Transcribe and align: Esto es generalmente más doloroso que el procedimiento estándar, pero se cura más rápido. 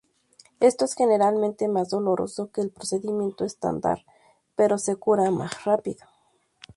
Esto 0.59 0.85
es 0.85 0.95
generalmente 0.95 1.67
más 1.67 1.89
doloroso 1.91 2.49
que 2.51 2.61
el 2.61 2.71
procedimiento 2.71 3.45
estándar, 3.45 4.03
pero 4.55 4.79
se 4.79 4.95
cura 4.95 5.29
más 5.29 5.63
rápido. 5.63 6.07